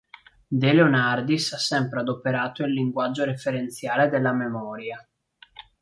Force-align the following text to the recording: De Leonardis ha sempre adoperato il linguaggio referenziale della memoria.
De 0.61 0.71
Leonardis 0.73 1.53
ha 1.53 1.59
sempre 1.59 1.99
adoperato 1.99 2.63
il 2.63 2.73
linguaggio 2.73 3.23
referenziale 3.23 4.09
della 4.09 4.33
memoria. 4.33 5.07